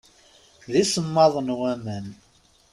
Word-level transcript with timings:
D 0.71 0.73
isemmaḍen 0.83 1.49
waman. 1.59 2.05